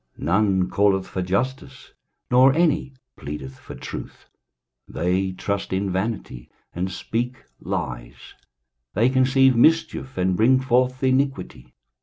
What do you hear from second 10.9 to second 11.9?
iniquity.